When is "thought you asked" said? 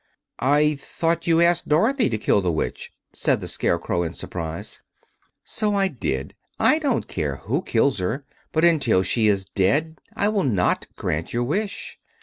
0.77-1.67